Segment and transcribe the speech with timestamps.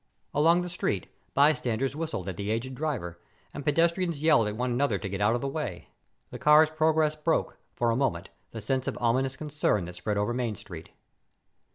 [0.33, 1.05] Along the street,
[1.35, 3.19] bystanders whistled at the aged driver,
[3.53, 5.89] and pedestrians yelled at one another to get out of the way.
[6.31, 10.33] The car's progress broke, for a moment, the sense of ominous concern that spread over
[10.33, 10.89] Main Street.